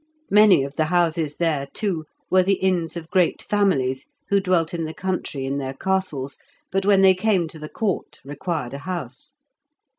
Many 0.31 0.63
of 0.63 0.77
the 0.77 0.85
houses 0.85 1.35
there, 1.35 1.67
too, 1.75 2.05
were 2.31 2.41
the 2.41 2.53
inns 2.55 2.97
of 2.97 3.11
great 3.11 3.43
families 3.43 4.07
who 4.29 4.39
dwelt 4.39 4.73
in 4.73 4.85
the 4.85 4.95
country 4.95 5.45
in 5.45 5.59
their 5.59 5.75
castles, 5.75 6.39
but 6.71 6.87
when 6.87 7.03
they 7.03 7.13
came 7.13 7.47
to 7.49 7.59
the 7.59 7.69
Court 7.69 8.19
required 8.25 8.73
a 8.73 8.79
house. 8.79 9.33